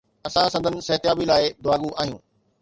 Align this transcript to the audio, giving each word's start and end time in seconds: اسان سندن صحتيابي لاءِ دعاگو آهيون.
اسان 0.27 0.47
سندن 0.53 0.75
صحتيابي 0.87 1.25
لاءِ 1.29 1.43
دعاگو 1.63 1.89
آهيون. 2.01 2.21